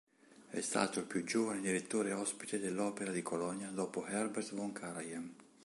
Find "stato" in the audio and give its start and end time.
0.61-0.97